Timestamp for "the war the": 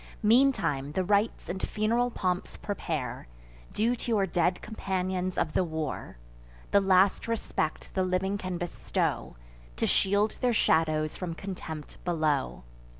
5.53-6.81